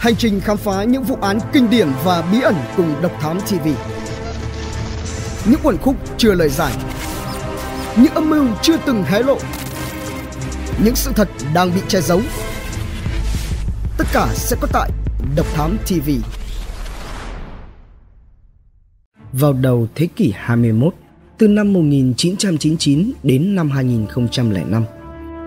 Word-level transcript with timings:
Hành 0.00 0.16
trình 0.16 0.40
khám 0.40 0.56
phá 0.56 0.84
những 0.84 1.02
vụ 1.02 1.16
án 1.20 1.38
kinh 1.52 1.70
điển 1.70 1.88
và 2.04 2.22
bí 2.32 2.40
ẩn 2.40 2.54
cùng 2.76 2.94
Độc 3.02 3.12
Thám 3.20 3.40
TV. 3.40 3.68
Những 5.50 5.60
quần 5.62 5.78
khúc 5.78 5.96
chưa 6.18 6.34
lời 6.34 6.48
giải. 6.48 6.72
Những 7.96 8.14
âm 8.14 8.30
mưu 8.30 8.46
chưa 8.62 8.76
từng 8.86 9.02
hé 9.02 9.22
lộ. 9.22 9.38
Những 10.84 10.96
sự 10.96 11.12
thật 11.16 11.28
đang 11.54 11.74
bị 11.74 11.80
che 11.88 12.00
giấu. 12.00 12.20
Tất 13.98 14.04
cả 14.12 14.28
sẽ 14.34 14.56
có 14.60 14.68
tại 14.72 14.90
Độc 15.36 15.46
Thám 15.54 15.76
TV. 15.86 16.10
Vào 19.32 19.52
đầu 19.52 19.88
thế 19.94 20.08
kỷ 20.16 20.32
21, 20.36 20.94
từ 21.38 21.48
năm 21.48 21.72
1999 21.72 23.12
đến 23.22 23.54
năm 23.54 23.70
2005, 23.70 24.84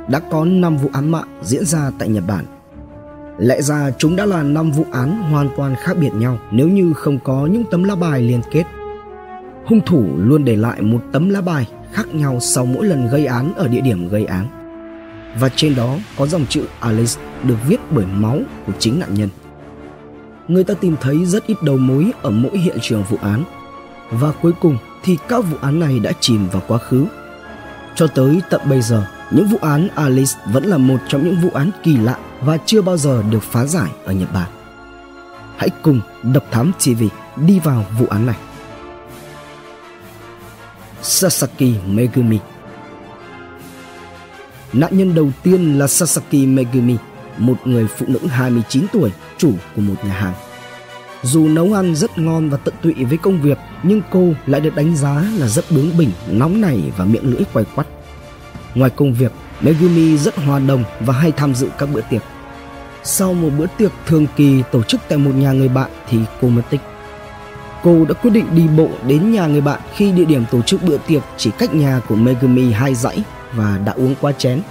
đã 0.07 0.19
có 0.19 0.45
5 0.45 0.77
vụ 0.77 0.89
án 0.93 1.11
mạng 1.11 1.39
diễn 1.43 1.65
ra 1.65 1.91
tại 1.99 2.07
Nhật 2.07 2.23
Bản. 2.27 2.52
Lẽ 3.37 3.61
ra 3.61 3.91
chúng 3.97 4.15
đã 4.15 4.25
là 4.25 4.43
5 4.43 4.71
vụ 4.71 4.85
án 4.91 5.21
hoàn 5.21 5.49
toàn 5.57 5.75
khác 5.75 5.97
biệt 5.97 6.13
nhau 6.13 6.39
nếu 6.51 6.67
như 6.67 6.93
không 6.93 7.19
có 7.19 7.45
những 7.51 7.63
tấm 7.71 7.83
lá 7.83 7.95
bài 7.95 8.21
liên 8.21 8.41
kết. 8.51 8.63
Hung 9.65 9.81
thủ 9.85 10.05
luôn 10.17 10.45
để 10.45 10.55
lại 10.55 10.81
một 10.81 11.03
tấm 11.11 11.29
lá 11.29 11.41
bài 11.41 11.67
khác 11.91 12.15
nhau 12.15 12.37
sau 12.39 12.65
mỗi 12.65 12.85
lần 12.85 13.09
gây 13.09 13.25
án 13.25 13.53
ở 13.55 13.67
địa 13.67 13.81
điểm 13.81 14.09
gây 14.09 14.25
án. 14.25 14.47
Và 15.39 15.49
trên 15.55 15.75
đó 15.75 15.97
có 16.17 16.27
dòng 16.27 16.45
chữ 16.49 16.65
Alice 16.79 17.21
được 17.43 17.55
viết 17.67 17.77
bởi 17.91 18.05
máu 18.05 18.39
của 18.67 18.73
chính 18.79 18.99
nạn 18.99 19.13
nhân. 19.13 19.29
Người 20.47 20.63
ta 20.63 20.73
tìm 20.73 20.95
thấy 21.01 21.25
rất 21.25 21.47
ít 21.47 21.57
đầu 21.63 21.77
mối 21.77 22.11
ở 22.21 22.29
mỗi 22.29 22.57
hiện 22.57 22.77
trường 22.81 23.03
vụ 23.09 23.17
án. 23.21 23.43
Và 24.11 24.31
cuối 24.41 24.51
cùng 24.61 24.77
thì 25.03 25.17
các 25.27 25.45
vụ 25.51 25.57
án 25.61 25.79
này 25.79 25.99
đã 25.99 26.11
chìm 26.19 26.47
vào 26.51 26.61
quá 26.67 26.77
khứ. 26.77 27.05
Cho 27.95 28.07
tới 28.07 28.41
tận 28.49 28.61
bây 28.69 28.81
giờ, 28.81 29.05
những 29.31 29.47
vụ 29.47 29.57
án 29.61 29.87
Alice 29.95 30.31
vẫn 30.51 30.63
là 30.63 30.77
một 30.77 30.97
trong 31.07 31.23
những 31.23 31.35
vụ 31.35 31.49
án 31.53 31.71
kỳ 31.83 31.97
lạ 31.97 32.17
và 32.45 32.57
chưa 32.65 32.81
bao 32.81 32.97
giờ 32.97 33.23
được 33.29 33.43
phá 33.43 33.65
giải 33.65 33.91
ở 34.05 34.13
Nhật 34.13 34.33
Bản. 34.33 34.49
Hãy 35.57 35.69
cùng 35.81 36.01
Độc 36.23 36.43
Thám 36.51 36.71
TV 36.83 37.03
đi 37.35 37.59
vào 37.59 37.85
vụ 37.99 38.05
án 38.09 38.25
này. 38.25 38.37
Sasaki 41.01 41.73
Megumi 41.87 42.39
Nạn 44.73 44.97
nhân 44.97 45.15
đầu 45.15 45.31
tiên 45.43 45.79
là 45.79 45.87
Sasaki 45.87 46.33
Megumi, 46.47 46.95
một 47.37 47.67
người 47.67 47.87
phụ 47.97 48.05
nữ 48.09 48.19
29 48.27 48.85
tuổi, 48.93 49.11
chủ 49.37 49.53
của 49.75 49.81
một 49.81 49.95
nhà 50.05 50.13
hàng. 50.13 50.33
Dù 51.23 51.47
nấu 51.47 51.73
ăn 51.73 51.95
rất 51.95 52.17
ngon 52.17 52.49
và 52.49 52.57
tận 52.57 52.73
tụy 52.81 52.93
với 52.93 53.17
công 53.17 53.41
việc, 53.41 53.57
nhưng 53.83 54.01
cô 54.11 54.33
lại 54.45 54.61
được 54.61 54.75
đánh 54.75 54.95
giá 54.95 55.25
là 55.37 55.47
rất 55.47 55.65
bướng 55.71 55.97
bỉnh, 55.97 56.11
nóng 56.31 56.61
nảy 56.61 56.91
và 56.97 57.05
miệng 57.05 57.31
lưỡi 57.31 57.41
quay 57.53 57.65
quắt. 57.75 57.87
Ngoài 58.75 58.89
công 58.89 59.13
việc, 59.13 59.31
Megumi 59.61 60.17
rất 60.17 60.35
hòa 60.37 60.59
đồng 60.59 60.83
và 60.99 61.13
hay 61.13 61.31
tham 61.31 61.55
dự 61.55 61.69
các 61.77 61.89
bữa 61.93 62.01
tiệc. 62.01 62.21
Sau 63.03 63.33
một 63.33 63.49
bữa 63.57 63.67
tiệc 63.77 63.91
thường 64.05 64.25
kỳ 64.35 64.63
tổ 64.71 64.83
chức 64.83 65.01
tại 65.09 65.17
một 65.17 65.31
nhà 65.35 65.51
người 65.51 65.69
bạn 65.69 65.91
thì 66.09 66.17
cô 66.41 66.47
mất 66.47 66.61
tích. 66.69 66.81
Cô 67.83 68.05
đã 68.05 68.13
quyết 68.13 68.31
định 68.31 68.45
đi 68.55 68.67
bộ 68.77 68.89
đến 69.07 69.31
nhà 69.31 69.47
người 69.47 69.61
bạn 69.61 69.79
khi 69.95 70.11
địa 70.11 70.25
điểm 70.25 70.43
tổ 70.51 70.61
chức 70.61 70.83
bữa 70.83 70.97
tiệc 70.97 71.23
chỉ 71.37 71.51
cách 71.57 71.75
nhà 71.75 72.01
của 72.09 72.15
Megumi 72.15 72.71
hai 72.71 72.95
dãy 72.95 73.23
và 73.53 73.79
đã 73.85 73.91
uống 73.91 74.15
quá 74.21 74.31
chén. 74.31 74.61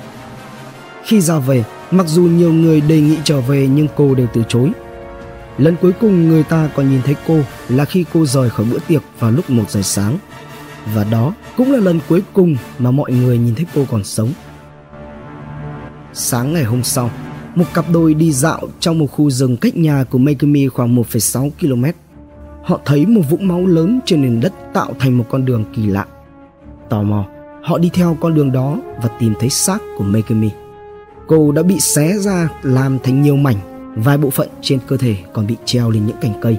Khi 1.04 1.20
ra 1.20 1.38
về, 1.38 1.64
mặc 1.90 2.06
dù 2.08 2.22
nhiều 2.22 2.52
người 2.52 2.80
đề 2.80 3.00
nghị 3.00 3.16
trở 3.24 3.40
về 3.40 3.68
nhưng 3.72 3.88
cô 3.96 4.14
đều 4.14 4.26
từ 4.32 4.42
chối. 4.48 4.70
Lần 5.58 5.76
cuối 5.76 5.92
cùng 6.00 6.28
người 6.28 6.42
ta 6.42 6.68
còn 6.74 6.90
nhìn 6.90 7.02
thấy 7.02 7.16
cô 7.26 7.40
là 7.68 7.84
khi 7.84 8.04
cô 8.12 8.26
rời 8.26 8.50
khỏi 8.50 8.66
bữa 8.70 8.78
tiệc 8.88 9.02
vào 9.18 9.30
lúc 9.30 9.50
1 9.50 9.70
giờ 9.70 9.82
sáng. 9.82 10.18
Và 10.94 11.04
đó 11.04 11.32
cũng 11.56 11.72
là 11.72 11.80
lần 11.80 12.00
cuối 12.08 12.22
cùng 12.32 12.56
mà 12.78 12.90
mọi 12.90 13.12
người 13.12 13.38
nhìn 13.38 13.54
thấy 13.54 13.66
cô 13.74 13.84
còn 13.90 14.04
sống. 14.04 14.32
Sáng 16.12 16.52
ngày 16.52 16.64
hôm 16.64 16.82
sau, 16.82 17.10
một 17.54 17.64
cặp 17.74 17.84
đôi 17.92 18.14
đi 18.14 18.32
dạo 18.32 18.60
trong 18.80 18.98
một 18.98 19.06
khu 19.06 19.30
rừng 19.30 19.56
cách 19.56 19.76
nhà 19.76 20.04
của 20.10 20.18
Megumi 20.18 20.68
khoảng 20.68 20.96
1,6 20.96 21.50
km. 21.60 21.84
Họ 22.64 22.80
thấy 22.84 23.06
một 23.06 23.22
vũng 23.30 23.48
máu 23.48 23.66
lớn 23.66 24.00
trên 24.06 24.22
nền 24.22 24.40
đất 24.40 24.52
tạo 24.74 24.92
thành 24.98 25.18
một 25.18 25.24
con 25.30 25.44
đường 25.44 25.64
kỳ 25.76 25.86
lạ. 25.86 26.06
Tò 26.88 27.02
mò, 27.02 27.26
họ 27.62 27.78
đi 27.78 27.90
theo 27.94 28.16
con 28.20 28.34
đường 28.34 28.52
đó 28.52 28.78
và 29.02 29.08
tìm 29.20 29.34
thấy 29.40 29.50
xác 29.50 29.78
của 29.98 30.04
Megumi. 30.04 30.50
Cô 31.26 31.52
đã 31.52 31.62
bị 31.62 31.80
xé 31.80 32.18
ra 32.18 32.48
làm 32.62 32.98
thành 32.98 33.22
nhiều 33.22 33.36
mảnh, 33.36 33.56
vài 33.96 34.18
bộ 34.18 34.30
phận 34.30 34.48
trên 34.60 34.78
cơ 34.86 34.96
thể 34.96 35.16
còn 35.32 35.46
bị 35.46 35.56
treo 35.64 35.90
lên 35.90 36.06
những 36.06 36.16
cành 36.20 36.32
cây. 36.40 36.56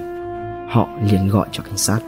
Họ 0.70 0.88
liền 1.10 1.28
gọi 1.28 1.48
cho 1.52 1.62
cảnh 1.62 1.76
sát. 1.76 1.98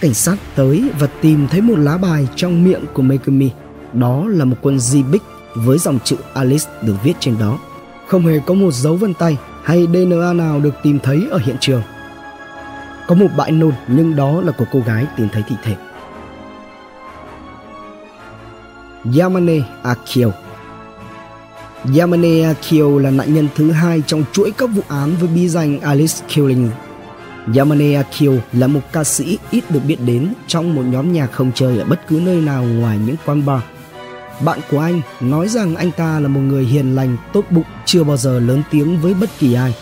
Cảnh 0.00 0.14
sát 0.14 0.36
tới 0.54 0.90
và 0.98 1.06
tìm 1.06 1.46
thấy 1.50 1.60
một 1.60 1.78
lá 1.78 1.96
bài 1.96 2.28
trong 2.36 2.64
miệng 2.64 2.84
của 2.94 3.02
Megumi. 3.02 3.50
Đó 3.92 4.24
là 4.28 4.44
một 4.44 4.56
quân 4.62 4.80
di 4.80 5.02
bích 5.02 5.22
với 5.54 5.78
dòng 5.78 5.98
chữ 6.04 6.16
Alice 6.34 6.70
được 6.82 6.94
viết 7.02 7.14
trên 7.20 7.38
đó. 7.38 7.58
Không 8.06 8.26
hề 8.26 8.40
có 8.46 8.54
một 8.54 8.70
dấu 8.74 8.96
vân 8.96 9.14
tay 9.14 9.36
hay 9.64 9.86
DNA 9.92 10.32
nào 10.32 10.60
được 10.60 10.74
tìm 10.82 10.98
thấy 11.02 11.26
ở 11.30 11.38
hiện 11.38 11.56
trường. 11.60 11.82
Có 13.08 13.14
một 13.14 13.28
bãi 13.36 13.52
nôn, 13.52 13.72
nhưng 13.88 14.16
đó 14.16 14.40
là 14.40 14.52
của 14.52 14.64
cô 14.72 14.80
gái 14.86 15.06
tìm 15.16 15.28
thấy 15.32 15.42
thi 15.48 15.56
thể. 15.64 15.76
Yamane 19.18 19.58
Akio 19.82 20.30
Yamane 21.98 22.42
Akio 22.42 22.98
là 22.98 23.10
nạn 23.10 23.34
nhân 23.34 23.48
thứ 23.54 23.70
hai 23.70 24.02
trong 24.06 24.24
chuỗi 24.32 24.50
các 24.50 24.66
vụ 24.66 24.82
án 24.88 25.14
với 25.20 25.28
bí 25.28 25.48
danh 25.48 25.80
Alice 25.80 26.14
Killing. 26.28 26.70
Yamane 27.56 27.94
Akio 27.94 28.30
là 28.52 28.66
một 28.66 28.80
ca 28.92 29.04
sĩ 29.04 29.38
ít 29.50 29.64
được 29.70 29.80
biết 29.86 29.96
đến 30.06 30.32
trong 30.46 30.74
một 30.74 30.82
nhóm 30.82 31.12
nhạc 31.12 31.32
không 31.32 31.50
chơi 31.54 31.78
ở 31.78 31.84
bất 31.84 32.00
cứ 32.08 32.20
nơi 32.24 32.40
nào 32.40 32.62
ngoài 32.64 32.98
những 33.06 33.16
quán 33.26 33.46
bar 33.46 33.60
bạn 34.44 34.60
của 34.70 34.78
anh 34.78 35.00
nói 35.20 35.48
rằng 35.48 35.76
anh 35.76 35.90
ta 35.90 36.20
là 36.20 36.28
một 36.28 36.40
người 36.40 36.64
hiền 36.64 36.94
lành, 36.94 37.16
tốt 37.32 37.44
bụng, 37.50 37.64
chưa 37.84 38.04
bao 38.04 38.16
giờ 38.16 38.38
lớn 38.40 38.62
tiếng 38.70 39.00
với 39.00 39.14
bất 39.14 39.30
kỳ 39.38 39.54
ai. 39.54 39.74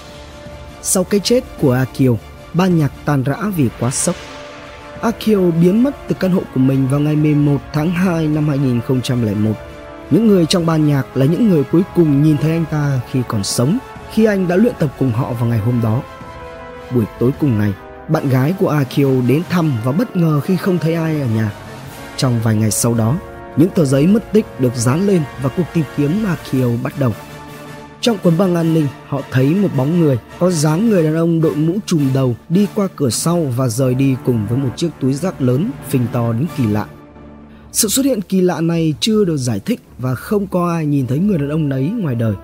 Sau 0.83 1.05
cái 1.05 1.21
chết 1.21 1.45
của 1.61 1.73
Akio, 1.73 2.11
ban 2.55 2.79
nhạc 2.79 2.93
tan 3.05 3.23
rã 3.23 3.37
vì 3.57 3.69
quá 3.81 3.91
sốc. 3.91 4.17
Akio 5.01 5.51
biến 5.61 5.83
mất 5.83 6.09
từ 6.09 6.15
căn 6.21 6.31
hộ 6.31 6.43
của 6.55 6.61
mình 6.61 6.89
vào 6.89 7.01
ngày 7.01 7.17
11 7.17 7.61
tháng 7.73 7.91
2 7.91 8.27
năm 8.27 8.49
2001. 8.49 9.53
Những 10.11 10.29
người 10.29 10.47
trong 10.47 10.67
ban 10.67 10.87
nhạc 10.87 11.17
là 11.17 11.27
những 11.27 11.49
người 11.49 11.65
cuối 11.65 11.83
cùng 11.95 12.23
nhìn 12.23 12.37
thấy 12.37 12.51
anh 12.51 12.65
ta 12.71 13.01
khi 13.11 13.21
còn 13.29 13.45
sống, 13.45 13.79
khi 14.13 14.25
anh 14.25 14.49
đã 14.49 14.57
luyện 14.57 14.75
tập 14.79 14.91
cùng 14.99 15.11
họ 15.11 15.33
vào 15.33 15.49
ngày 15.49 15.59
hôm 15.59 15.81
đó. 15.83 16.03
Buổi 16.95 17.05
tối 17.19 17.31
cùng 17.41 17.59
ngày, 17.59 17.73
bạn 18.09 18.29
gái 18.29 18.55
của 18.59 18.69
Akio 18.69 19.09
đến 19.29 19.43
thăm 19.51 19.73
và 19.85 19.93
bất 19.93 20.17
ngờ 20.17 20.41
khi 20.41 20.57
không 20.57 20.79
thấy 20.79 20.95
ai 20.95 21.21
ở 21.21 21.27
nhà. 21.27 21.53
Trong 22.17 22.41
vài 22.43 22.57
ngày 22.57 22.71
sau 22.71 22.95
đó, 22.95 23.17
những 23.59 23.71
tờ 23.75 23.85
giấy 23.85 24.07
mất 24.07 24.33
tích 24.33 24.47
được 24.61 24.77
dán 24.77 25.07
lên 25.07 25.23
và 25.43 25.51
cuộc 25.57 25.65
tìm 25.75 25.85
kiếm 25.97 26.25
Akio 26.25 26.69
bắt 26.83 26.93
đầu. 26.99 27.13
Trong 28.01 28.17
quần 28.23 28.39
băng 28.39 28.57
an 28.57 28.75
ninh, 28.75 28.87
họ 29.07 29.21
thấy 29.31 29.55
một 29.55 29.69
bóng 29.77 30.01
người 30.01 30.19
có 30.39 30.51
dáng 30.51 30.91
người 30.91 31.03
đàn 31.03 31.17
ông 31.17 31.41
đội 31.41 31.55
mũ 31.55 31.75
trùm 31.87 32.03
đầu 32.15 32.37
đi 32.49 32.67
qua 32.75 32.89
cửa 32.97 33.11
sau 33.11 33.47
và 33.57 33.69
rời 33.69 33.95
đi 33.95 34.17
cùng 34.25 34.47
với 34.49 34.59
một 34.59 34.71
chiếc 34.77 34.91
túi 35.01 35.15
rác 35.15 35.41
lớn 35.41 35.71
phình 35.89 36.07
to 36.13 36.33
đến 36.33 36.47
kỳ 36.57 36.67
lạ. 36.67 36.87
Sự 37.73 37.89
xuất 37.89 38.07
hiện 38.07 38.21
kỳ 38.21 38.41
lạ 38.41 38.61
này 38.61 38.95
chưa 39.01 39.25
được 39.25 39.37
giải 39.37 39.61
thích 39.61 39.81
và 39.99 40.15
không 40.15 40.47
có 40.47 40.71
ai 40.71 40.87
nhìn 40.87 41.07
thấy 41.07 41.19
người 41.19 41.39
đàn 41.39 41.49
ông 41.49 41.71
ấy 41.71 41.91
ngoài 41.91 42.15
đời. 42.15 42.35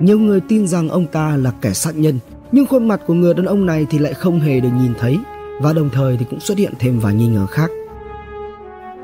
Nhiều 0.00 0.18
người 0.18 0.40
tin 0.40 0.68
rằng 0.68 0.88
ông 0.88 1.06
ta 1.06 1.36
là 1.36 1.52
kẻ 1.60 1.72
sát 1.72 1.96
nhân, 1.96 2.18
nhưng 2.52 2.66
khuôn 2.66 2.88
mặt 2.88 3.00
của 3.06 3.14
người 3.14 3.34
đàn 3.34 3.46
ông 3.46 3.66
này 3.66 3.86
thì 3.90 3.98
lại 3.98 4.14
không 4.14 4.40
hề 4.40 4.60
được 4.60 4.68
nhìn 4.80 4.92
thấy 5.00 5.18
và 5.60 5.72
đồng 5.72 5.90
thời 5.90 6.16
thì 6.16 6.26
cũng 6.30 6.40
xuất 6.40 6.58
hiện 6.58 6.72
thêm 6.78 6.98
vài 6.98 7.14
nghi 7.14 7.26
ngờ 7.26 7.46
khác. 7.46 7.70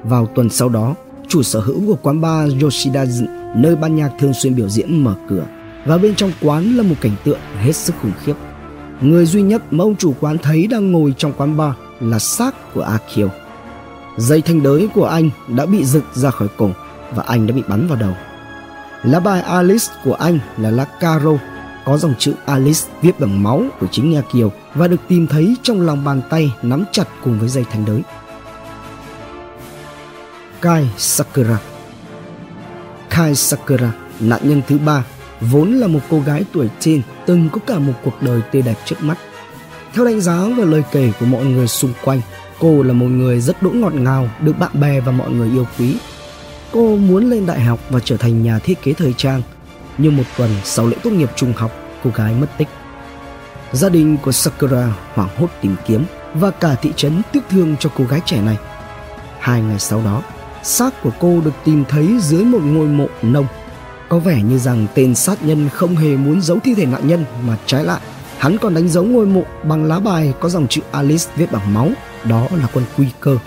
Vào 0.04 0.26
tuần 0.34 0.50
sau 0.50 0.68
đó, 0.68 0.94
chủ 1.32 1.42
sở 1.42 1.60
hữu 1.60 1.86
của 1.86 1.96
quán 2.02 2.20
bar 2.20 2.62
Yoshida 2.62 3.04
nơi 3.54 3.76
ban 3.76 3.96
nhạc 3.96 4.10
thường 4.18 4.34
xuyên 4.34 4.56
biểu 4.56 4.68
diễn 4.68 5.04
mở 5.04 5.14
cửa 5.28 5.44
và 5.86 5.98
bên 5.98 6.14
trong 6.14 6.32
quán 6.40 6.76
là 6.76 6.82
một 6.82 6.94
cảnh 7.00 7.16
tượng 7.24 7.38
hết 7.58 7.72
sức 7.72 7.94
khủng 8.02 8.12
khiếp. 8.24 8.34
Người 9.00 9.26
duy 9.26 9.42
nhất 9.42 9.72
mà 9.72 9.84
ông 9.84 9.96
chủ 9.96 10.14
quán 10.20 10.38
thấy 10.38 10.66
đang 10.66 10.92
ngồi 10.92 11.14
trong 11.18 11.32
quán 11.32 11.56
bar 11.56 11.72
là 12.00 12.18
xác 12.18 12.74
của 12.74 12.82
Akio. 12.82 13.26
Dây 14.16 14.42
thanh 14.42 14.62
đới 14.62 14.88
của 14.94 15.04
anh 15.04 15.30
đã 15.48 15.66
bị 15.66 15.84
giựt 15.84 16.02
ra 16.14 16.30
khỏi 16.30 16.48
cổ 16.56 16.70
và 17.14 17.22
anh 17.26 17.46
đã 17.46 17.54
bị 17.54 17.62
bắn 17.68 17.86
vào 17.86 17.98
đầu. 17.98 18.12
Lá 19.02 19.20
bài 19.20 19.40
Alice 19.40 19.86
của 20.04 20.14
anh 20.14 20.38
là 20.58 20.70
lá 20.70 20.84
caro, 20.84 21.32
có 21.84 21.98
dòng 21.98 22.14
chữ 22.18 22.32
Alice 22.44 22.80
viết 23.02 23.20
bằng 23.20 23.42
máu 23.42 23.62
của 23.80 23.86
chính 23.90 24.16
Akio 24.16 24.48
và 24.74 24.88
được 24.88 25.00
tìm 25.08 25.26
thấy 25.26 25.56
trong 25.62 25.80
lòng 25.80 26.04
bàn 26.04 26.20
tay 26.30 26.54
nắm 26.62 26.84
chặt 26.92 27.08
cùng 27.24 27.38
với 27.38 27.48
dây 27.48 27.64
thanh 27.72 27.84
đới. 27.84 28.02
Kai 30.62 30.88
Sakura. 30.96 31.58
Kai 33.10 33.34
Sakura, 33.34 33.92
nạn 34.20 34.40
nhân 34.42 34.62
thứ 34.68 34.78
ba, 34.78 35.04
vốn 35.40 35.72
là 35.72 35.86
một 35.86 36.00
cô 36.10 36.20
gái 36.20 36.44
tuổi 36.52 36.68
teen 36.84 37.02
từng 37.26 37.48
có 37.52 37.58
cả 37.66 37.78
một 37.78 37.92
cuộc 38.04 38.22
đời 38.22 38.40
tươi 38.52 38.62
đẹp 38.62 38.74
trước 38.84 38.96
mắt. 39.00 39.18
Theo 39.94 40.04
đánh 40.04 40.20
giá 40.20 40.38
và 40.56 40.64
lời 40.64 40.82
kể 40.92 41.12
của 41.20 41.26
mọi 41.26 41.44
người 41.44 41.68
xung 41.68 41.92
quanh, 42.04 42.20
cô 42.58 42.82
là 42.82 42.92
một 42.92 43.06
người 43.06 43.40
rất 43.40 43.62
đỗ 43.62 43.70
ngọt 43.70 43.94
ngào, 43.94 44.28
được 44.40 44.58
bạn 44.58 44.80
bè 44.80 45.00
và 45.00 45.12
mọi 45.12 45.30
người 45.30 45.50
yêu 45.50 45.66
quý. 45.78 45.96
Cô 46.72 46.96
muốn 46.96 47.30
lên 47.30 47.46
đại 47.46 47.60
học 47.60 47.80
và 47.90 48.00
trở 48.04 48.16
thành 48.16 48.42
nhà 48.42 48.58
thiết 48.58 48.82
kế 48.82 48.92
thời 48.92 49.14
trang, 49.16 49.42
nhưng 49.98 50.16
một 50.16 50.24
tuần 50.36 50.50
sau 50.64 50.86
lễ 50.86 50.96
tốt 51.02 51.10
nghiệp 51.10 51.30
trung 51.36 51.52
học, 51.56 51.72
cô 52.04 52.10
gái 52.14 52.34
mất 52.34 52.48
tích. 52.58 52.68
Gia 53.72 53.88
đình 53.88 54.16
của 54.16 54.32
Sakura 54.32 54.94
hoảng 55.14 55.30
hốt 55.38 55.48
tìm 55.60 55.76
kiếm 55.86 56.04
và 56.34 56.50
cả 56.50 56.74
thị 56.74 56.90
trấn 56.96 57.22
tiếc 57.32 57.40
thương 57.50 57.76
cho 57.80 57.90
cô 57.96 58.04
gái 58.04 58.20
trẻ 58.26 58.40
này. 58.40 58.56
Hai 59.38 59.62
ngày 59.62 59.78
sau 59.78 60.02
đó, 60.04 60.22
xác 60.62 61.02
của 61.02 61.10
cô 61.20 61.40
được 61.40 61.54
tìm 61.64 61.84
thấy 61.88 62.18
dưới 62.20 62.44
một 62.44 62.60
ngôi 62.64 62.86
mộ 62.86 63.06
nông. 63.22 63.46
Có 64.08 64.18
vẻ 64.18 64.42
như 64.42 64.58
rằng 64.58 64.86
tên 64.94 65.14
sát 65.14 65.42
nhân 65.42 65.68
không 65.68 65.96
hề 65.96 66.16
muốn 66.16 66.42
giấu 66.42 66.58
thi 66.64 66.74
thể 66.74 66.86
nạn 66.86 67.08
nhân 67.08 67.24
mà 67.46 67.56
trái 67.66 67.84
lại, 67.84 68.00
hắn 68.38 68.58
còn 68.58 68.74
đánh 68.74 68.88
dấu 68.88 69.04
ngôi 69.04 69.26
mộ 69.26 69.42
bằng 69.64 69.84
lá 69.84 70.00
bài 70.00 70.34
có 70.40 70.48
dòng 70.48 70.66
chữ 70.68 70.80
Alice 70.90 71.24
viết 71.36 71.52
bằng 71.52 71.74
máu, 71.74 71.88
đó 72.24 72.48
là 72.50 72.66
con 72.74 72.84
quy 72.96 73.06
cơ. 73.20 73.38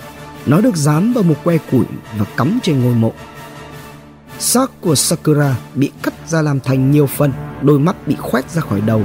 Nó 0.46 0.62
được 0.62 0.76
dán 0.76 1.14
vào 1.14 1.24
một 1.24 1.36
que 1.44 1.58
củi 1.72 1.86
và 2.18 2.26
cắm 2.38 2.60
trên 2.64 2.84
ngôi 2.84 2.94
mộ. 2.94 3.12
Xác 4.40 4.72
của 4.82 4.96
Sakura 4.96 5.56
bị 5.76 5.92
cắt 6.04 6.14
ra 6.28 6.42
làm 6.42 6.60
thành 6.60 6.92
nhiều 6.92 7.08
phần, 7.08 7.32
đôi 7.62 7.80
mắt 7.80 8.08
bị 8.08 8.16
khoét 8.20 8.52
ra 8.52 8.62
khỏi 8.62 8.82
đầu, 8.82 9.02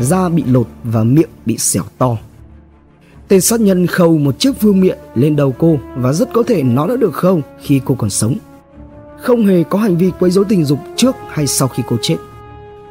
da 0.00 0.28
bị 0.28 0.44
lột 0.46 0.68
và 0.84 1.04
miệng 1.04 1.30
bị 1.46 1.58
xẻo 1.58 1.82
to. 1.98 2.16
Tên 3.28 3.40
sát 3.40 3.60
nhân 3.60 3.86
khâu 3.86 4.18
một 4.18 4.38
chiếc 4.38 4.60
vương 4.60 4.80
miện 4.80 4.98
lên 5.14 5.36
đầu 5.36 5.54
cô 5.58 5.78
và 5.96 6.12
rất 6.12 6.32
có 6.32 6.42
thể 6.42 6.62
nó 6.62 6.86
đã 6.86 6.96
được 6.96 7.14
khâu 7.14 7.40
khi 7.62 7.80
cô 7.84 7.94
còn 7.94 8.10
sống. 8.10 8.34
Không 9.20 9.46
hề 9.46 9.62
có 9.62 9.78
hành 9.78 9.96
vi 9.96 10.10
quấy 10.20 10.30
rối 10.30 10.44
tình 10.48 10.64
dục 10.64 10.78
trước 10.96 11.14
hay 11.28 11.46
sau 11.46 11.68
khi 11.68 11.82
cô 11.88 11.96
chết. 12.02 12.16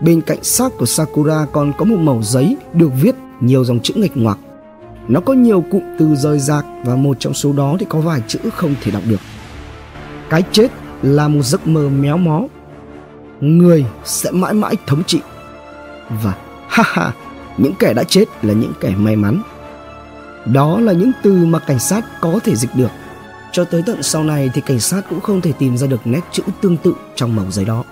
Bên 0.02 0.22
cạnh 0.22 0.44
xác 0.44 0.78
của 0.78 0.86
Sakura 0.86 1.46
còn 1.52 1.74
có 1.78 1.86
một 1.86 1.98
mẩu 2.00 2.24
giấy 2.24 2.58
được 2.74 2.90
viết 3.02 3.16
nhiều 3.40 3.66
dòng 3.66 3.80
chữ 3.80 3.94
nghịch 3.98 4.18
ngoạc. 4.18 4.38
Nó 5.08 5.20
có 5.20 5.34
nhiều 5.34 5.64
cụm 5.72 5.82
từ 6.00 6.16
rời 6.16 6.40
rạc 6.40 6.66
và 6.84 6.96
một 6.96 7.18
trong 7.20 7.34
số 7.34 7.54
đó 7.54 7.76
thì 7.80 7.86
có 7.90 8.00
vài 8.00 8.22
chữ 8.28 8.40
không 8.56 8.76
thể 8.82 8.92
đọc 8.92 9.04
được. 9.08 9.20
Cái 10.30 10.44
chết 10.52 10.68
là 11.02 11.28
một 11.28 11.42
giấc 11.44 11.68
mơ 11.68 11.90
méo 11.90 12.18
mó. 12.18 12.42
Người 13.42 13.86
sẽ 14.06 14.32
mãi 14.32 14.54
mãi 14.54 14.76
thống 14.88 15.04
trị. 15.04 15.22
Và 16.24 16.36
ha 16.68 16.84
ha, 16.86 17.14
những 17.58 17.74
kẻ 17.80 17.94
đã 17.94 18.04
chết 18.04 18.26
là 18.42 18.54
những 18.54 18.74
kẻ 18.80 18.94
may 18.98 19.16
mắn. 19.16 19.42
Đó 20.46 20.80
là 20.80 20.94
những 20.94 21.12
từ 21.22 21.46
mà 21.46 21.60
cảnh 21.60 21.80
sát 21.80 22.06
có 22.22 22.40
thể 22.44 22.56
dịch 22.56 22.76
được. 22.76 22.92
Cho 23.52 23.66
tới 23.66 23.84
tận 23.86 24.04
sau 24.04 24.24
này 24.24 24.50
thì 24.54 24.62
cảnh 24.62 24.80
sát 24.80 25.02
cũng 25.10 25.22
không 25.22 25.42
thể 25.42 25.52
tìm 25.52 25.78
ra 25.78 25.88
được 25.88 26.08
nét 26.08 26.22
chữ 26.32 26.44
tương 26.62 26.78
tự 26.78 26.94
trong 27.16 27.36
mẩu 27.36 27.52
giấy 27.52 27.66
đó. 27.66 27.84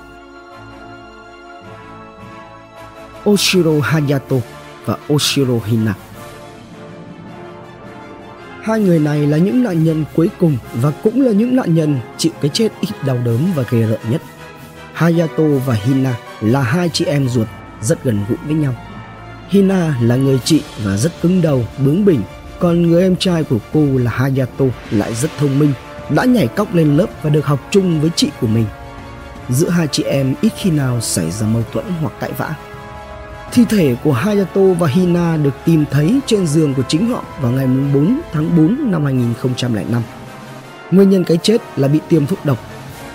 Oshiro 3.30 3.72
Hayato 3.82 4.36
và 4.86 4.98
Oshiro 5.14 5.54
Hina. 5.66 5.94
Hai 8.62 8.80
người 8.80 9.00
này 9.00 9.28
là 9.28 9.38
những 9.38 9.64
nạn 9.64 9.84
nhân 9.84 10.06
cuối 10.16 10.30
cùng 10.40 10.58
và 10.74 10.92
cũng 11.04 11.22
là 11.22 11.32
những 11.32 11.56
nạn 11.56 11.76
nhân 11.76 12.00
chịu 12.18 12.32
cái 12.42 12.52
chết 12.54 12.70
ít 12.82 12.90
đau 13.06 13.18
đớn 13.26 13.40
và 13.56 13.64
ghê 13.70 13.82
rợn 13.82 14.00
nhất. 14.10 14.22
Hayato 14.94 15.44
và 15.66 15.74
Hina 15.74 16.16
là 16.42 16.62
hai 16.62 16.90
chị 16.90 17.06
em 17.06 17.30
ruột 17.30 17.48
rất 17.82 18.04
gần 18.04 18.20
gũi 18.30 18.38
với 18.46 18.54
nhau. 18.54 18.76
Hina 19.50 19.96
là 20.02 20.16
người 20.16 20.40
chị 20.46 20.64
và 20.84 20.98
rất 20.98 21.22
cứng 21.22 21.42
đầu, 21.42 21.66
bướng 21.86 22.06
bỉnh, 22.06 22.22
còn 22.62 22.82
người 22.82 23.04
em 23.04 23.16
trai 23.16 23.44
của 23.44 23.58
cô 23.74 23.86
là 23.94 24.12
Hayato 24.12 24.66
lại 24.92 25.16
rất 25.16 25.32
thông 25.40 25.60
minh, 25.60 25.74
đã 26.10 26.26
nhảy 26.26 26.48
cóc 26.48 26.76
lên 26.76 26.98
lớp 26.98 27.08
và 27.22 27.30
được 27.30 27.46
học 27.46 27.60
chung 27.72 28.02
với 28.02 28.10
chị 28.16 28.30
của 28.42 28.48
mình. 28.48 28.66
Giữa 29.50 29.70
hai 29.70 29.88
chị 29.88 30.04
em 30.04 30.34
ít 30.42 30.54
khi 30.58 30.72
nào 30.72 31.02
xảy 31.02 31.32
ra 31.32 31.48
mâu 31.48 31.64
thuẫn 31.74 31.86
hoặc 32.02 32.14
cãi 32.20 32.32
vã. 32.38 32.56
Thi 33.52 33.66
thể 33.70 33.96
của 34.04 34.12
Hayato 34.12 34.62
và 34.80 34.88
Hina 34.88 35.38
được 35.38 35.54
tìm 35.66 35.86
thấy 35.92 36.20
trên 36.26 36.48
giường 36.48 36.74
của 36.74 36.84
chính 36.88 37.10
họ 37.10 37.24
vào 37.42 37.52
ngày 37.52 37.68
4 37.68 38.22
tháng 38.32 38.58
4 38.58 38.92
năm 38.92 39.06
2005. 39.06 40.02
Nguyên 40.92 41.10
nhân 41.10 41.24
cái 41.24 41.38
chết 41.44 41.62
là 41.76 41.88
bị 41.88 42.00
tiêm 42.10 42.26
thuốc 42.26 42.46
độc. 42.46 42.58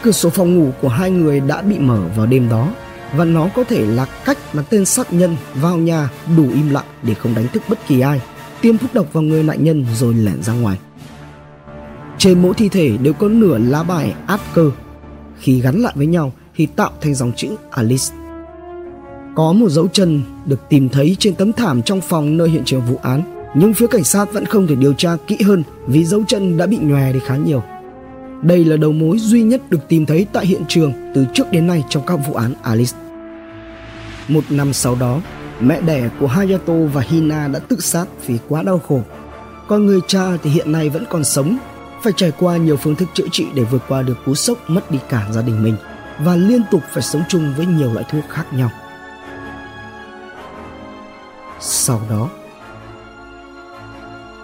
Cửa 0.03 0.13
sổ 0.13 0.31
phòng 0.31 0.57
ngủ 0.57 0.71
của 0.81 0.89
hai 0.89 1.11
người 1.11 1.41
đã 1.41 1.63
bị 1.63 1.79
mở 1.79 2.01
vào 2.17 2.27
đêm 2.27 2.49
đó 2.49 2.69
và 3.17 3.25
nó 3.25 3.49
có 3.55 3.65
thể 3.65 3.87
là 3.87 4.07
cách 4.25 4.39
mà 4.53 4.63
tên 4.71 4.85
sát 4.85 5.13
nhân 5.13 5.37
vào 5.55 5.77
nhà 5.77 6.09
đủ 6.37 6.45
im 6.55 6.71
lặng 6.71 6.85
để 7.03 7.15
không 7.15 7.35
đánh 7.35 7.49
thức 7.49 7.63
bất 7.69 7.79
kỳ 7.89 8.01
ai, 8.01 8.21
tiêm 8.61 8.79
thuốc 8.79 8.95
độc 8.95 9.13
vào 9.13 9.23
người 9.23 9.43
nạn 9.43 9.65
nhân 9.65 9.87
rồi 9.95 10.15
lẻn 10.15 10.43
ra 10.43 10.53
ngoài. 10.53 10.79
Trên 12.19 12.43
mỗi 12.43 12.55
thi 12.55 12.69
thể 12.69 12.97
đều 12.97 13.13
có 13.13 13.29
nửa 13.29 13.59
lá 13.59 13.83
bài 13.83 14.15
áp 14.27 14.41
cơ. 14.55 14.71
Khi 15.39 15.61
gắn 15.61 15.81
lại 15.81 15.93
với 15.97 16.07
nhau 16.07 16.33
thì 16.57 16.67
tạo 16.67 16.91
thành 17.01 17.15
dòng 17.15 17.33
chữ 17.37 17.49
Alice 17.71 18.15
có 19.37 19.53
một 19.53 19.69
dấu 19.69 19.89
chân 19.89 20.23
được 20.47 20.69
tìm 20.69 20.89
thấy 20.89 21.17
trên 21.19 21.35
tấm 21.35 21.53
thảm 21.53 21.83
trong 21.83 22.01
phòng 22.01 22.37
nơi 22.37 22.49
hiện 22.49 22.63
trường 22.65 22.81
vụ 22.81 22.99
án, 23.03 23.23
nhưng 23.55 23.75
phía 23.75 23.87
cảnh 23.87 24.05
sát 24.05 24.33
vẫn 24.33 24.45
không 24.45 24.67
thể 24.67 24.75
điều 24.75 24.93
tra 24.93 25.17
kỹ 25.27 25.37
hơn 25.45 25.63
vì 25.87 26.05
dấu 26.05 26.23
chân 26.29 26.57
đã 26.57 26.67
bị 26.67 26.79
nhòe 26.81 27.13
đi 27.13 27.19
khá 27.27 27.37
nhiều. 27.37 27.63
Đây 28.43 28.65
là 28.65 28.77
đầu 28.77 28.93
mối 28.93 29.19
duy 29.19 29.43
nhất 29.43 29.71
được 29.71 29.89
tìm 29.89 30.07
thấy 30.07 30.27
tại 30.33 30.47
hiện 30.47 30.63
trường 30.69 30.93
từ 31.15 31.27
trước 31.35 31.45
đến 31.51 31.67
nay 31.67 31.85
trong 31.89 32.07
các 32.07 32.17
vụ 32.17 32.35
án 32.35 32.55
Alice. 32.63 32.99
Một 34.29 34.45
năm 34.51 34.73
sau 34.73 34.97
đó, 35.01 35.21
mẹ 35.61 35.81
đẻ 35.81 36.09
của 36.21 36.27
Hayato 36.27 36.75
và 36.93 37.03
Hina 37.03 37.49
đã 37.49 37.59
tự 37.59 37.81
sát 37.81 38.07
vì 38.27 38.39
quá 38.49 38.63
đau 38.63 38.79
khổ. 38.79 39.01
Còn 39.69 39.87
người 39.87 40.01
cha 40.09 40.37
thì 40.43 40.51
hiện 40.51 40.73
nay 40.73 40.89
vẫn 40.89 41.05
còn 41.11 41.25
sống, 41.25 41.59
phải 42.03 42.13
trải 42.17 42.33
qua 42.39 42.57
nhiều 42.57 42.77
phương 42.77 42.97
thức 42.97 43.09
chữa 43.15 43.27
trị 43.33 43.47
để 43.55 43.63
vượt 43.63 43.83
qua 43.89 44.03
được 44.03 44.17
cú 44.27 44.35
sốc 44.35 44.59
mất 44.71 44.91
đi 44.91 44.99
cả 45.09 45.27
gia 45.33 45.43
đình 45.43 45.63
mình 45.63 45.77
và 46.19 46.37
liên 46.37 46.63
tục 46.71 46.83
phải 46.93 47.03
sống 47.03 47.23
chung 47.29 47.55
với 47.57 47.67
nhiều 47.67 47.93
loại 47.93 48.05
thuốc 48.11 48.25
khác 48.29 48.45
nhau 48.53 48.71
sau 51.61 52.01
đó. 52.11 52.29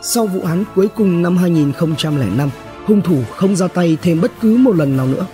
Sau 0.02 0.26
vụ 0.26 0.40
án 0.40 0.64
cuối 0.74 0.88
cùng 0.88 1.22
năm 1.22 1.36
2005, 1.36 2.50
hung 2.86 3.02
thủ 3.02 3.22
không 3.36 3.56
ra 3.56 3.68
tay 3.68 3.98
thêm 4.02 4.20
bất 4.20 4.32
cứ 4.40 4.56
một 4.56 4.76
lần 4.76 4.96
nào 4.96 5.06
nữa. 5.06 5.26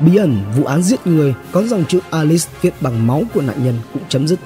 Bí 0.00 0.16
ẩn 0.16 0.36
vụ 0.56 0.64
án 0.64 0.82
giết 0.82 1.06
người 1.06 1.34
có 1.52 1.62
dòng 1.62 1.84
chữ 1.88 2.00
Alice 2.10 2.48
viết 2.62 2.74
bằng 2.80 3.06
máu 3.06 3.22
của 3.34 3.40
nạn 3.42 3.64
nhân 3.64 3.74
cũng 3.92 4.02
chấm 4.08 4.28
dứt. 4.28 4.38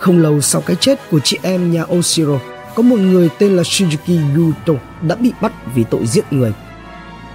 Không 0.00 0.18
lâu 0.18 0.40
sau 0.40 0.60
cái 0.60 0.76
chết 0.76 1.10
của 1.10 1.20
chị 1.20 1.38
em 1.42 1.72
nhà 1.72 1.84
Oshiro, 1.92 2.38
có 2.74 2.82
một 2.82 2.96
người 2.96 3.28
tên 3.38 3.56
là 3.56 3.62
Shinjuki 3.62 4.36
Yuto 4.36 4.74
đã 5.02 5.14
bị 5.14 5.32
bắt 5.40 5.52
vì 5.74 5.84
tội 5.84 6.06
giết 6.06 6.32
người. 6.32 6.52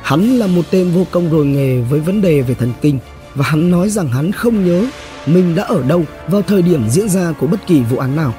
Hắn 0.01 0.21
là 0.21 0.47
một 0.47 0.65
tên 0.71 0.91
vô 0.91 1.05
công 1.11 1.31
rồi 1.31 1.45
nghề 1.45 1.81
với 1.81 1.99
vấn 1.99 2.21
đề 2.21 2.41
về 2.41 2.55
thần 2.55 2.73
kinh 2.81 2.99
và 3.35 3.45
hắn 3.45 3.71
nói 3.71 3.89
rằng 3.89 4.07
hắn 4.07 4.31
không 4.31 4.65
nhớ 4.65 4.85
mình 5.25 5.55
đã 5.55 5.63
ở 5.63 5.83
đâu 5.87 6.03
vào 6.27 6.41
thời 6.41 6.61
điểm 6.61 6.89
diễn 6.89 7.09
ra 7.09 7.33
của 7.39 7.47
bất 7.47 7.67
kỳ 7.67 7.81
vụ 7.81 7.97
án 7.97 8.15
nào. 8.15 8.33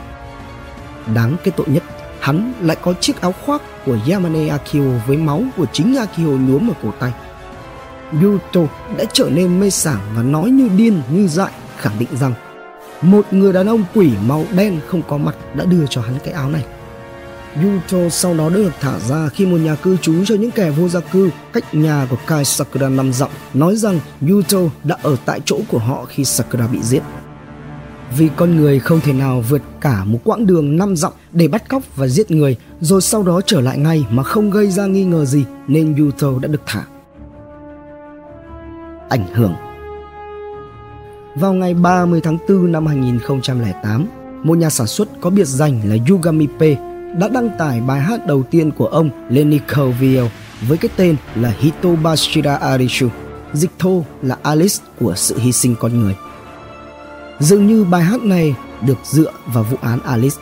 Đáng 1.14 1.36
cái 1.44 1.52
tội 1.56 1.66
nhất, 1.68 1.82
hắn 2.20 2.52
lại 2.60 2.76
có 2.82 2.94
chiếc 3.00 3.20
áo 3.20 3.34
khoác 3.46 3.62
của 3.84 3.96
Yamane 4.10 4.48
Akio 4.48 4.82
với 5.06 5.16
máu 5.16 5.44
của 5.56 5.66
chính 5.72 5.96
Akio 5.96 6.26
nhuốm 6.26 6.70
ở 6.70 6.74
cổ 6.82 6.92
tay. 6.98 7.12
Yuto 8.22 8.60
đã 8.98 9.04
trở 9.12 9.28
nên 9.30 9.60
mê 9.60 9.70
sảng 9.70 10.00
và 10.16 10.22
nói 10.22 10.50
như 10.50 10.68
điên 10.76 11.02
như 11.10 11.28
dại 11.28 11.52
khẳng 11.76 11.98
định 11.98 12.08
rằng 12.20 12.32
một 13.02 13.26
người 13.30 13.52
đàn 13.52 13.66
ông 13.66 13.84
quỷ 13.94 14.10
màu 14.26 14.44
đen 14.56 14.80
không 14.86 15.02
có 15.08 15.18
mặt 15.18 15.36
đã 15.54 15.64
đưa 15.64 15.86
cho 15.86 16.00
hắn 16.00 16.14
cái 16.24 16.34
áo 16.34 16.50
này. 16.50 16.64
Yuto 17.62 18.08
sau 18.08 18.34
đó 18.34 18.48
được 18.48 18.70
thả 18.80 18.98
ra 18.98 19.28
khi 19.28 19.46
một 19.46 19.56
nhà 19.56 19.74
cư 19.74 19.96
trú 19.96 20.24
cho 20.24 20.34
những 20.34 20.50
kẻ 20.50 20.70
vô 20.70 20.88
gia 20.88 21.00
cư 21.00 21.30
cách 21.52 21.74
nhà 21.74 22.06
của 22.10 22.16
Kai 22.26 22.44
Sakura 22.44 22.88
năm 22.88 23.12
dặm, 23.12 23.30
nói 23.54 23.76
rằng 23.76 24.00
Yuto 24.28 24.58
đã 24.84 24.96
ở 25.02 25.16
tại 25.24 25.40
chỗ 25.44 25.58
của 25.68 25.78
họ 25.78 26.04
khi 26.04 26.24
Sakura 26.24 26.66
bị 26.66 26.78
giết. 26.82 27.02
Vì 28.16 28.28
con 28.36 28.56
người 28.56 28.78
không 28.78 29.00
thể 29.00 29.12
nào 29.12 29.44
vượt 29.48 29.62
cả 29.80 30.04
một 30.04 30.18
quãng 30.24 30.46
đường 30.46 30.76
năm 30.76 30.96
dặm 30.96 31.12
để 31.32 31.48
bắt 31.48 31.68
cóc 31.68 31.82
và 31.96 32.06
giết 32.08 32.30
người, 32.30 32.56
rồi 32.80 33.02
sau 33.02 33.22
đó 33.22 33.40
trở 33.46 33.60
lại 33.60 33.78
ngay 33.78 34.06
mà 34.10 34.22
không 34.22 34.50
gây 34.50 34.70
ra 34.70 34.86
nghi 34.86 35.04
ngờ 35.04 35.24
gì, 35.24 35.44
nên 35.68 35.96
Yuto 35.96 36.28
đã 36.42 36.48
được 36.48 36.62
thả. 36.66 36.84
Ảnh 39.08 39.26
hưởng 39.34 39.54
vào 41.36 41.52
ngày 41.52 41.74
30 41.74 42.20
tháng 42.20 42.38
4 42.48 42.72
năm 42.72 42.86
2008, 42.86 44.06
một 44.42 44.58
nhà 44.58 44.70
sản 44.70 44.86
xuất 44.86 45.08
có 45.20 45.30
biệt 45.30 45.44
danh 45.44 45.80
là 45.84 45.96
Yugami 46.08 46.46
P 46.46 46.60
đã 47.18 47.28
đăng 47.28 47.50
tải 47.58 47.80
bài 47.80 48.00
hát 48.00 48.26
đầu 48.26 48.42
tiên 48.42 48.70
của 48.70 48.86
ông 48.86 49.10
Lenny 49.28 49.60
Kravitz 49.68 50.28
với 50.68 50.78
cái 50.78 50.88
tên 50.96 51.16
là 51.34 51.54
Hitobashira 51.58 52.56
Arishu, 52.56 53.08
dịch 53.52 53.70
thô 53.78 54.04
là 54.22 54.36
Alice 54.42 54.84
của 55.00 55.14
sự 55.16 55.38
hy 55.38 55.52
sinh 55.52 55.74
con 55.80 56.00
người. 56.00 56.16
Dường 57.38 57.66
như 57.66 57.84
bài 57.84 58.02
hát 58.02 58.20
này 58.22 58.54
được 58.86 58.98
dựa 59.04 59.32
vào 59.46 59.64
vụ 59.64 59.76
án 59.82 60.00
Alice. 60.00 60.36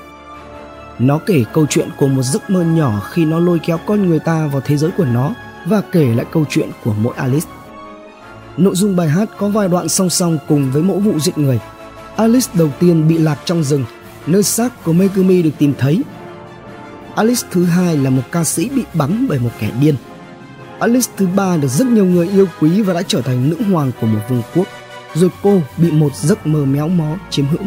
Nó 0.98 1.18
kể 1.26 1.44
câu 1.52 1.66
chuyện 1.70 1.88
của 1.98 2.06
một 2.06 2.22
giấc 2.22 2.50
mơ 2.50 2.64
nhỏ 2.64 3.00
khi 3.10 3.24
nó 3.24 3.38
lôi 3.38 3.60
kéo 3.66 3.78
con 3.86 4.08
người 4.08 4.18
ta 4.18 4.46
vào 4.46 4.60
thế 4.64 4.76
giới 4.76 4.90
của 4.90 5.04
nó 5.04 5.34
và 5.66 5.80
kể 5.92 6.14
lại 6.14 6.26
câu 6.32 6.44
chuyện 6.50 6.70
của 6.84 6.94
mỗi 7.02 7.14
Alice. 7.16 7.46
Nội 8.56 8.75
dung 8.75 8.96
bài 8.96 9.08
hát 9.08 9.28
có 9.38 9.49
vài 9.49 9.68
đoạn 9.68 9.88
song 9.88 10.11
song 10.11 10.38
cùng 10.49 10.70
với 10.73 10.82
mỗi 10.82 11.00
vụ 11.00 11.18
giết 11.18 11.38
người. 11.38 11.58
Alice 12.16 12.50
đầu 12.54 12.68
tiên 12.80 13.08
bị 13.08 13.18
lạc 13.18 13.38
trong 13.44 13.64
rừng, 13.64 13.84
nơi 14.26 14.42
xác 14.42 14.84
của 14.84 14.92
Megumi 14.92 15.42
được 15.42 15.50
tìm 15.58 15.75
thấy 15.78 16.02
Alice 17.16 17.46
thứ 17.50 17.64
hai 17.64 17.96
là 17.96 18.11
một 18.11 18.23
ca 18.32 18.44
sĩ 18.44 18.68
bị 18.68 18.82
bắn 18.94 19.26
bởi 19.28 19.38
một 19.38 19.50
kẻ 19.61 19.70
điên. 19.80 19.94
Alice 20.78 21.12
thứ 21.16 21.26
ba 21.37 21.56
được 21.56 21.68
rất 21.68 21.87
nhiều 21.87 22.04
người 22.04 22.28
yêu 22.28 22.46
quý 22.61 22.82
và 22.82 22.94
đã 22.94 23.02
trở 23.02 23.20
thành 23.20 23.50
nữ 23.50 23.56
hoàng 23.73 23.92
của 24.00 24.06
một 24.06 24.20
vương 24.28 24.42
quốc. 24.54 24.66
Rồi 25.14 25.30
cô 25.42 25.61
bị 25.76 25.90
một 25.90 26.16
giấc 26.16 26.46
mơ 26.46 26.64
méo 26.64 26.88
mó 26.88 27.16
chiếm 27.30 27.46
hữu. 27.46 27.62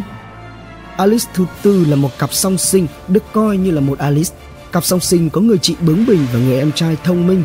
Alice 0.97 1.31
thứ 1.33 1.45
tư 1.61 1.85
là 1.89 1.95
một 1.95 2.09
cặp 2.19 2.33
song 2.33 2.57
sinh 2.57 2.87
được 3.07 3.23
coi 3.33 3.57
như 3.57 3.71
là 3.71 3.81
một 3.81 3.99
Alice. 3.99 4.35
Cặp 4.71 4.85
song 4.85 4.99
sinh 4.99 5.29
có 5.29 5.41
người 5.41 5.57
chị 5.57 5.75
bướng 5.81 6.05
bỉnh 6.05 6.25
và 6.33 6.39
người 6.39 6.57
em 6.57 6.71
trai 6.71 6.97
thông 7.03 7.27
minh. 7.27 7.43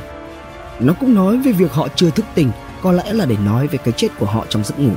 Nó 0.81 0.93
cũng 1.01 1.15
nói 1.15 1.39
về 1.39 1.53
việc 1.53 1.73
họ 1.73 1.89
chưa 1.97 2.11
thức 2.11 2.25
tỉnh, 2.35 2.51
có 2.83 2.93
lẽ 2.93 3.12
là 3.12 3.27
để 3.27 3.37
nói 3.45 3.67
về 3.67 3.79
cái 3.85 3.93
chết 3.97 4.09
của 4.19 4.27
họ 4.27 4.47
trong 4.49 4.65
giấc 4.65 4.79
ngủ. 4.79 4.93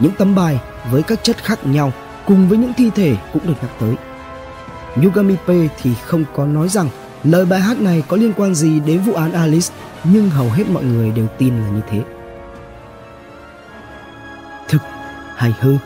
Những 0.00 0.12
tấm 0.18 0.34
bài 0.34 0.60
với 0.90 1.02
các 1.02 1.22
chất 1.22 1.44
khác 1.44 1.66
nhau 1.66 1.92
cùng 2.26 2.48
với 2.48 2.58
những 2.58 2.72
thi 2.76 2.90
thể 2.94 3.16
cũng 3.32 3.46
được 3.46 3.54
nhắc 3.62 3.70
tới. 3.80 3.94
Yugamipe 5.04 5.68
thì 5.82 5.94
không 6.04 6.24
có 6.36 6.46
nói 6.46 6.68
rằng 6.68 6.88
lời 7.24 7.44
bài 7.44 7.60
hát 7.60 7.80
này 7.80 8.02
có 8.08 8.16
liên 8.16 8.32
quan 8.36 8.54
gì 8.54 8.80
đến 8.80 9.00
vụ 9.00 9.12
án 9.12 9.32
Alice, 9.32 9.74
nhưng 10.04 10.30
hầu 10.30 10.50
hết 10.50 10.64
mọi 10.70 10.84
người 10.84 11.10
đều 11.10 11.26
tin 11.38 11.60
là 11.60 11.68
như 11.68 11.80
thế. 11.90 12.02
Thực 14.68 14.82
hay 15.36 15.54
hư. 15.60 15.76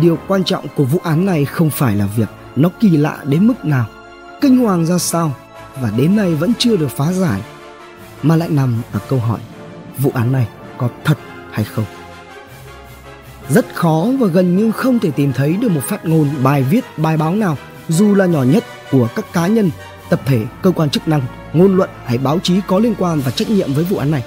Điều 0.00 0.18
quan 0.28 0.44
trọng 0.44 0.66
của 0.76 0.84
vụ 0.84 1.00
án 1.04 1.26
này 1.26 1.44
không 1.44 1.70
phải 1.70 1.96
là 1.96 2.06
việc 2.06 2.28
nó 2.56 2.68
kỳ 2.80 2.96
lạ 2.96 3.18
đến 3.24 3.46
mức 3.46 3.64
nào, 3.64 3.86
kinh 4.40 4.58
hoàng 4.58 4.86
ra 4.86 4.98
sao 4.98 5.32
và 5.80 5.90
đến 5.96 6.16
nay 6.16 6.34
vẫn 6.34 6.52
chưa 6.58 6.76
được 6.76 6.90
phá 6.90 7.12
giải, 7.12 7.40
mà 8.22 8.36
lại 8.36 8.48
nằm 8.48 8.82
ở 8.92 9.00
câu 9.08 9.18
hỏi 9.18 9.40
vụ 9.98 10.10
án 10.14 10.32
này 10.32 10.46
có 10.78 10.88
thật 11.04 11.18
hay 11.50 11.64
không. 11.64 11.84
Rất 13.48 13.66
khó 13.74 14.06
và 14.20 14.26
gần 14.26 14.56
như 14.56 14.72
không 14.72 14.98
thể 14.98 15.10
tìm 15.10 15.32
thấy 15.32 15.52
được 15.52 15.70
một 15.70 15.84
phát 15.84 16.04
ngôn, 16.04 16.28
bài 16.42 16.62
viết, 16.62 16.84
bài 16.96 17.16
báo 17.16 17.34
nào 17.34 17.56
dù 17.88 18.14
là 18.14 18.26
nhỏ 18.26 18.42
nhất 18.42 18.64
của 18.90 19.08
các 19.16 19.32
cá 19.32 19.46
nhân, 19.46 19.70
tập 20.10 20.20
thể, 20.26 20.42
cơ 20.62 20.70
quan 20.70 20.90
chức 20.90 21.08
năng, 21.08 21.22
ngôn 21.52 21.76
luận 21.76 21.90
hay 22.04 22.18
báo 22.18 22.38
chí 22.42 22.60
có 22.66 22.78
liên 22.78 22.94
quan 22.98 23.20
và 23.20 23.30
trách 23.30 23.50
nhiệm 23.50 23.72
với 23.72 23.84
vụ 23.84 23.96
án 23.96 24.10
này. 24.10 24.24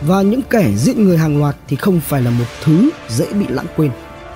Và 0.00 0.22
những 0.22 0.42
kẻ 0.42 0.72
giết 0.76 0.96
người 0.96 1.18
hàng 1.18 1.38
loạt 1.38 1.56
thì 1.68 1.76
không 1.76 2.00
phải 2.00 2.22
là 2.22 2.30
một 2.30 2.44
thứ 2.64 2.90
dễ 3.08 3.32
bị 3.32 3.46
lãng 3.48 3.66
quên. 3.76 3.90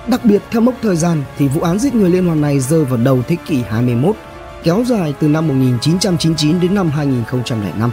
Đặc 0.07 0.25
biệt 0.25 0.41
theo 0.51 0.61
mốc 0.61 0.75
thời 0.81 0.95
gian 0.95 1.23
thì 1.37 1.47
vụ 1.47 1.61
án 1.61 1.79
giết 1.79 1.95
người 1.95 2.09
liên 2.09 2.25
hoàn 2.25 2.41
này 2.41 2.59
rơi 2.59 2.85
vào 2.85 2.97
đầu 2.97 3.21
thế 3.27 3.37
kỷ 3.47 3.61
21, 3.69 4.15
kéo 4.63 4.83
dài 4.87 5.13
từ 5.19 5.27
năm 5.27 5.47
1999 5.47 6.59
đến 6.59 6.75
năm 6.75 6.89
2005. 6.89 7.91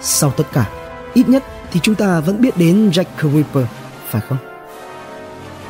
Sau 0.00 0.30
tất 0.30 0.44
cả, 0.52 0.70
ít 1.14 1.28
nhất 1.28 1.44
thì 1.72 1.80
chúng 1.80 1.94
ta 1.94 2.20
vẫn 2.20 2.40
biết 2.40 2.56
đến 2.56 2.90
Jack 2.90 3.32
Ripper, 3.34 3.64
phải 4.08 4.22
không? 4.28 4.38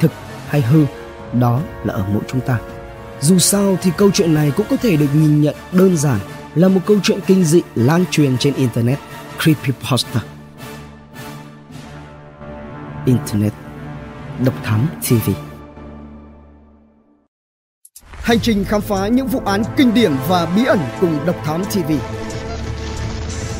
Thực 0.00 0.12
hay 0.48 0.60
hư, 0.60 0.84
đó 1.32 1.60
là 1.84 1.94
ở 1.94 2.04
mỗi 2.12 2.22
chúng 2.28 2.40
ta. 2.40 2.58
Dù 3.20 3.38
sao 3.38 3.76
thì 3.82 3.90
câu 3.96 4.10
chuyện 4.10 4.34
này 4.34 4.52
cũng 4.56 4.66
có 4.70 4.76
thể 4.76 4.96
được 4.96 5.08
nhìn 5.14 5.42
nhận 5.42 5.54
đơn 5.72 5.96
giản 5.96 6.18
là 6.54 6.68
một 6.68 6.80
câu 6.86 6.96
chuyện 7.02 7.18
kinh 7.26 7.44
dị 7.44 7.62
lan 7.74 8.04
truyền 8.10 8.38
trên 8.38 8.54
Internet, 8.54 8.98
Creepypasta. 9.38 10.20
Internet 13.06 13.52
Độc 14.44 14.54
Thám 14.64 14.88
TV 15.08 15.30
Hành 18.10 18.40
trình 18.40 18.64
khám 18.64 18.80
phá 18.80 19.08
những 19.08 19.26
vụ 19.26 19.40
án 19.44 19.62
kinh 19.76 19.94
điển 19.94 20.12
và 20.28 20.46
bí 20.56 20.64
ẩn 20.64 20.78
cùng 21.00 21.18
Độc 21.26 21.36
Thám 21.44 21.64
TV 21.64 21.92